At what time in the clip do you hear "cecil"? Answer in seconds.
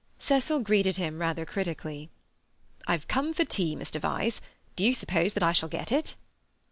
0.17-0.61